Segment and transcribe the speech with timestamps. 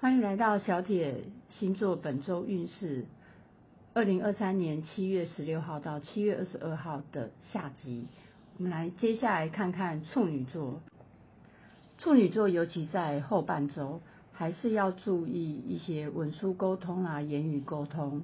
[0.00, 1.24] 欢迎来到小铁
[1.58, 3.04] 星座本周运势，
[3.92, 8.06] 二零二三年七月十六号到七月二十二号的下集。
[8.56, 10.80] 我们来接下来看看处女座。
[11.98, 14.00] 处女座尤其在后半周，
[14.32, 18.22] 还是要注意一些文书沟通啊、言语沟通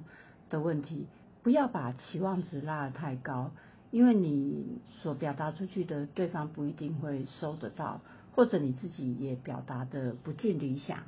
[0.49, 1.05] 的问题，
[1.43, 3.51] 不要把期望值拉得太高，
[3.91, 8.01] 因为你所表达出去的，对方不一定会收得到，
[8.33, 11.03] 或者你自己也表达的不尽理想。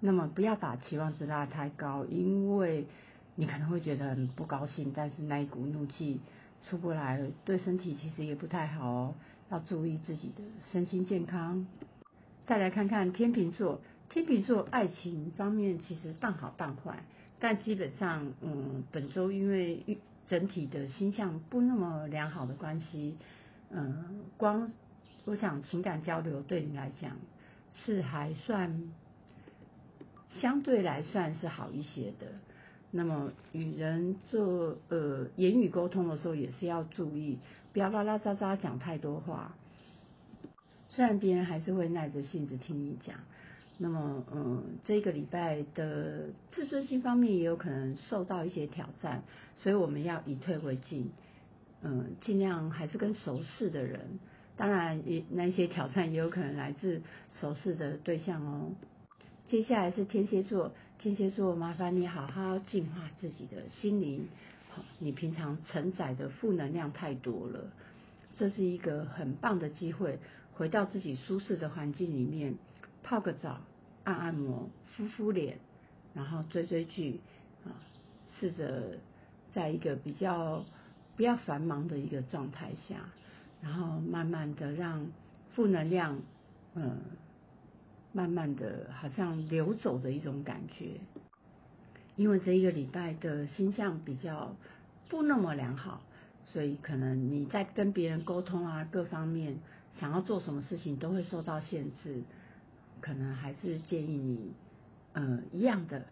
[0.00, 2.86] 那么不要把期望值拉太高，因为
[3.36, 6.20] 你可能会觉得很不高兴，但是那一股怒气
[6.62, 9.14] 出不来，对身体其实也不太好哦，
[9.50, 11.66] 要注意自己的身心健康。
[12.46, 13.80] 再来看看天秤座，
[14.10, 17.02] 天秤座爱情方面其实半好半坏，
[17.40, 23.16] 但基本上，嗯，本周因为整体的星象不那么良好的关系，
[23.70, 24.70] 嗯，光
[25.24, 27.12] 我想情感交流对你来讲
[27.72, 28.92] 是还算。
[30.40, 32.26] 相对来算是好一些的。
[32.90, 37.38] 那么与人做呃言语沟通的时候，也是要注意，
[37.72, 39.56] 不要拉拉杂杂讲太多话。
[40.88, 43.16] 虽然别人还是会耐着性子听你讲，
[43.78, 49.24] 那么嗯，这个礼拜的自尊心方面也有可能受到一些挑战，
[49.56, 51.10] 所以我们要以退为进，
[51.82, 54.20] 嗯，尽量还是跟熟识的人。
[54.56, 58.70] 当然，也那些挑战也有可能来自熟识的对象哦。
[59.46, 64.26] 接下来是天蝎座，天蝎座麻烦你好好净化自己的心灵，
[64.70, 67.70] 好，你平常承载的负能量太多了，
[68.36, 70.18] 这是一个很棒的机会，
[70.54, 72.54] 回到自己舒适的环境里面，
[73.02, 73.60] 泡个澡，
[74.04, 75.58] 按按摩，敷敷脸，
[76.14, 77.20] 然后追追剧，
[77.66, 77.68] 啊，
[78.40, 78.98] 试着
[79.52, 80.64] 在一个比较
[81.16, 83.10] 不要繁忙的一个状态下，
[83.60, 85.06] 然后慢慢的让
[85.52, 86.18] 负能量，
[86.74, 86.98] 嗯。
[88.14, 91.00] 慢慢的，好像流走的一种感觉，
[92.14, 94.54] 因为这一个礼拜的星象比较
[95.08, 96.00] 不那么良好，
[96.46, 99.56] 所以可能你在跟别人沟通啊，各方面
[99.98, 102.22] 想要做什么事情都会受到限制，
[103.00, 104.52] 可能还是建议你，
[105.12, 106.06] 呃，一样的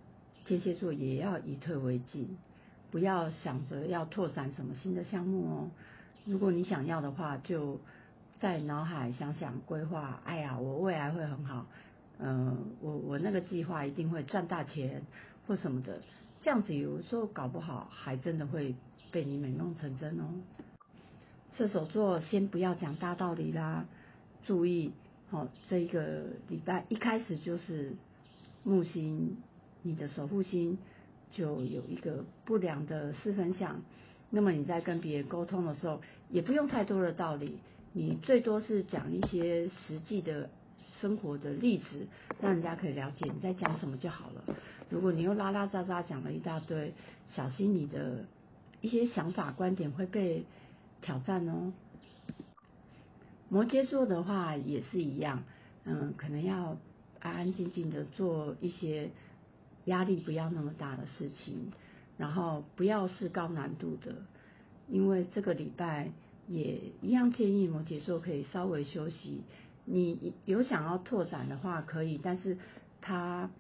[0.45, 2.37] 天蝎座也要以退为进，
[2.91, 5.71] 不要想着要拓展什么新的项目哦。
[6.25, 7.81] 如果你想要的话，就
[8.41, 11.67] 在脑海想想规划，哎呀，我未来会很好。
[12.19, 15.03] 嗯，我我那个计划一定会赚大钱
[15.47, 16.01] 或什么的，
[16.41, 18.77] 这样子有时候搞不好还真的会
[19.11, 20.25] 被你美梦成真哦。
[21.57, 23.87] 射手座先不要讲大道理啦，
[24.45, 24.93] 注意，
[25.31, 27.93] 好，这一个礼拜一开始就是
[28.63, 29.37] 木星，
[29.83, 30.79] 你的守护星
[31.33, 33.83] 就有一个不良的四分相，
[34.31, 36.01] 那么你在跟别人沟通的时候，
[36.31, 37.59] 也不用太多的道理，
[37.93, 40.49] 你最多是讲一些实际的。
[41.01, 42.07] 生活的例子，
[42.41, 44.45] 让人家可以了解你在讲什么就好了。
[44.91, 46.93] 如果你又拉拉杂杂讲了一大堆，
[47.29, 48.27] 小心你的
[48.81, 50.45] 一些想法观点会被
[51.01, 51.73] 挑战哦。
[53.49, 55.45] 摩羯座的话也是一样，
[55.85, 56.77] 嗯，可能要
[57.21, 59.11] 安安静静的做一些
[59.85, 61.73] 压力不要那么大的事情，
[62.17, 64.15] 然后不要是高难度的，
[64.89, 66.13] 因为这个礼拜
[66.49, 69.43] 也一样建议摩羯座可以稍微休息。
[69.85, 72.57] 你有想要拓展的话可以，但是
[73.01, 73.51] 它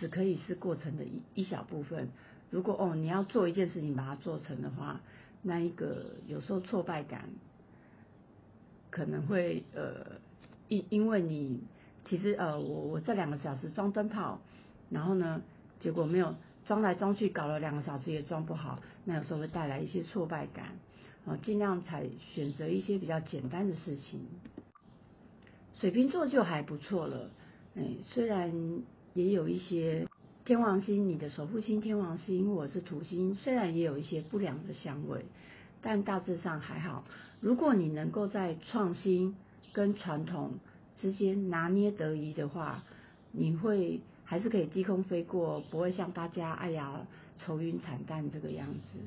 [0.00, 2.08] 只可以是过程的一一小部分。
[2.50, 5.00] 如果哦你要做一件事情把它做成的话，
[5.42, 7.28] 那一个有时候挫败感
[8.90, 10.20] 可能会呃
[10.68, 11.60] 因因为你
[12.04, 14.40] 其实呃我我这两个小时装灯泡，
[14.90, 15.42] 然后呢
[15.80, 16.34] 结果没有
[16.66, 20.76] 装来装去搞了两个小时也装不好，那有时候会带来一些挫败感
[21.26, 24.20] 啊，尽量采选择一些比较简单的事情。
[25.82, 27.28] 水瓶座就还不错了，
[27.74, 28.52] 哎，虽然
[29.14, 30.06] 也有一些
[30.44, 35.24] 天王星，你的守护星天王星或者是土星，虽然也有一些不良的香味，
[35.80, 37.04] 但大致上还好。
[37.40, 39.34] 如果你能够在创新
[39.72, 40.52] 跟传统
[41.00, 42.84] 之间拿捏得宜的话，
[43.32, 47.08] 你会还是可以低空飞过，不会像大家哎呀
[47.38, 49.00] 愁云惨淡这个样子。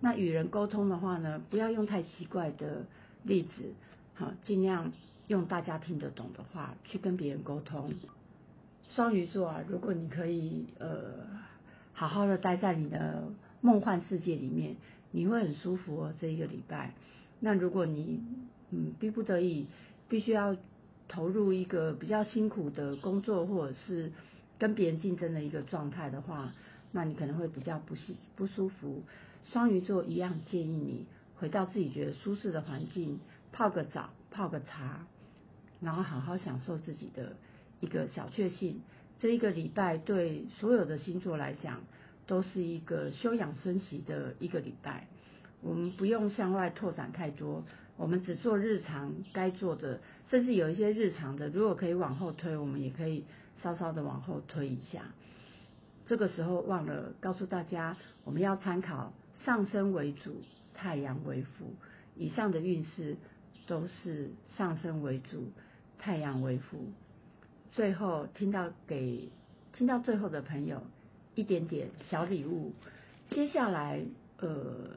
[0.00, 2.84] 那与人沟通的话呢，不要用太奇怪的
[3.22, 3.74] 例子，
[4.14, 4.92] 好，尽量。
[5.28, 7.92] 用大家听得懂的话去跟别人沟通。
[8.90, 11.26] 双鱼座啊，如果你可以呃
[11.92, 13.24] 好好的待在你的
[13.60, 14.76] 梦幻世界里面，
[15.10, 16.14] 你会很舒服哦。
[16.20, 16.94] 这一个礼拜，
[17.40, 18.20] 那如果你
[18.70, 19.66] 嗯逼不得已
[20.08, 20.56] 必须要
[21.08, 24.12] 投入一个比较辛苦的工作，或者是
[24.58, 26.52] 跟别人竞争的一个状态的话，
[26.92, 29.02] 那你可能会比较不舒不舒服。
[29.52, 31.06] 双鱼座一样建议你
[31.36, 33.18] 回到自己觉得舒适的环境，
[33.52, 35.06] 泡个澡，泡个茶。
[35.80, 37.36] 然后好好享受自己的
[37.80, 38.80] 一个小确幸，
[39.18, 41.80] 这一个礼拜对所有的星座来讲，
[42.26, 45.06] 都是一个休养生息的一个礼拜。
[45.62, 47.64] 我们不用向外拓展太多，
[47.96, 53.24] 我们只做日常该做的，甚至有一些日常的，如果可以往后推，我们也可以
[53.62, 55.02] 稍稍的往后推一下。
[56.04, 61.74] 这个时候忘了告诉大家，我们要参考上升为主，太阳为辅。
[62.14, 63.16] 以上的运势
[63.66, 65.50] 都是上升为主，
[65.98, 66.78] 太阳为辅。
[67.72, 69.28] 最后听到给
[69.74, 70.82] 听到最后的朋友
[71.34, 72.72] 一点点小礼物。
[73.30, 74.02] 接下来
[74.38, 74.90] 呃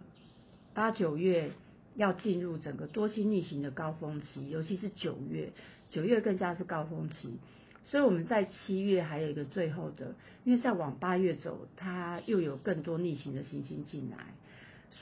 [0.73, 1.51] 八九月
[1.95, 5.51] 要进入整个多星逆行的高峰期，尤其是九月，
[5.89, 7.37] 九月更加是高峰期。
[7.85, 10.13] 所以我们在七月还有一个最后的，
[10.43, 14.17] 因为再往八月走，它又有更多逆行的行星进来。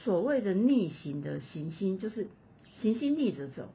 [0.03, 2.27] 所谓的逆行的行星，就是
[2.79, 3.69] 行星逆着走。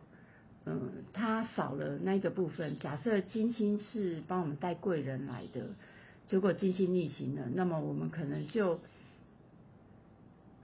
[0.65, 2.79] 嗯，它少了那个部分。
[2.79, 5.71] 假设金星是帮我们带贵人来的，
[6.29, 8.79] 结果金星逆行了，那么我们可能就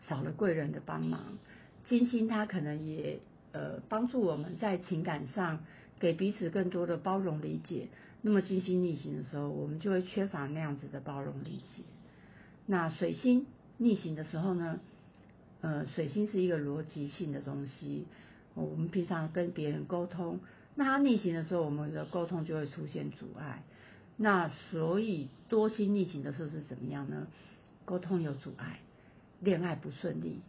[0.06, 1.38] 少了贵人的帮忙。
[1.86, 3.18] 金星它可能也
[3.52, 5.64] 呃帮助我们在情感上
[5.98, 7.88] 给彼此更多的包容理解。
[8.22, 11.82] 那么金星逆行的时候，我们就会缺乏那样子的包容理解。
[12.66, 13.46] 那水星
[13.78, 14.80] 逆行的时候呢？
[15.60, 18.04] 呃，水星是一个逻辑性的东西。
[18.58, 20.40] 我们平常跟别人沟通，
[20.74, 23.62] 那他逆行的时候，我们的沟通就会出现阻碍。
[24.16, 27.28] 那所以多星逆行的时候是怎么样呢？
[27.84, 28.80] 沟通有阻碍，
[29.40, 30.40] 恋爱不顺利，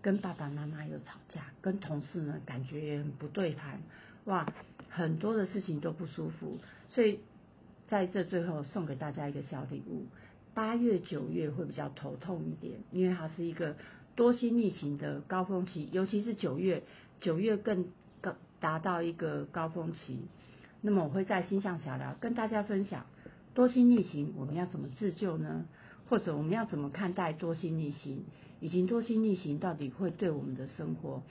[0.00, 3.80] 跟爸爸妈妈有吵架，跟同事呢感觉也很不对盘，
[4.26, 4.52] 哇，
[4.88, 6.58] 很多的事情都不舒服。
[6.88, 7.18] 所以
[7.88, 10.06] 在这最后送给大家一个小礼物，
[10.54, 13.76] 八月九月会比较头痛一点，因为它是一个
[14.14, 16.84] 多星逆行的高峰期，尤其是九月。
[17.20, 17.86] 九月更
[18.20, 20.20] 高达到一个高峰期，
[20.80, 23.06] 那么我会在星象小聊跟大家分享
[23.54, 25.66] 多星逆行我们要怎么自救呢？
[26.08, 28.24] 或者我们要怎么看待多星逆行，
[28.60, 31.22] 以及多星逆行到底会对我们的生活，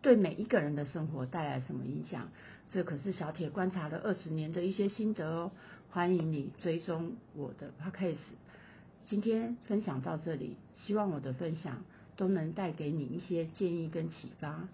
[0.00, 2.28] 对每一个人的生活带来什么影响？
[2.72, 5.52] 这可是小铁观察了二十年的一些心得哦，
[5.90, 8.16] 欢迎你追踪我的 podcast。
[9.04, 11.84] 今天分享到这里，希望我的分享
[12.16, 14.68] 都能带给你一些建议跟启发。